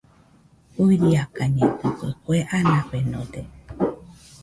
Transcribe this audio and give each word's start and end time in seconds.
Fuiakañedɨkue, 0.73 2.09
kue 2.23 2.37
anafenode. 2.57 3.41